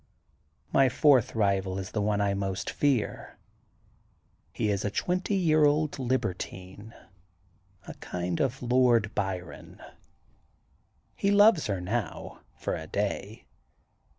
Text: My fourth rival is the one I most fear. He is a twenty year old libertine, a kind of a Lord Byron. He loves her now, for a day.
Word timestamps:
My 0.73 0.89
fourth 0.89 1.35
rival 1.35 1.77
is 1.77 1.91
the 1.91 2.01
one 2.01 2.21
I 2.21 2.33
most 2.33 2.71
fear. 2.71 3.37
He 4.51 4.71
is 4.71 4.83
a 4.83 4.89
twenty 4.89 5.35
year 5.35 5.63
old 5.65 5.99
libertine, 5.99 6.95
a 7.87 7.93
kind 7.93 8.39
of 8.39 8.63
a 8.63 8.65
Lord 8.65 9.13
Byron. 9.13 9.79
He 11.15 11.29
loves 11.29 11.67
her 11.67 11.79
now, 11.79 12.39
for 12.57 12.75
a 12.75 12.87
day. 12.87 13.45